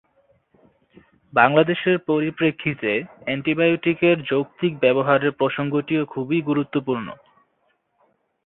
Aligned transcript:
বাংলাদেশের 1.33 1.95
পরিপ্রেক্ষিতে 2.07 2.91
অ্যান্টিবায়োটিক-এর 3.23 4.17
যৌক্তিক 4.23 4.73
ব্যবহারের 4.79 5.31
প্রসঙ্গটিও 5.31 6.03
খুবই 6.05 6.39
গুরুত্বপূর্ণ। 6.41 7.07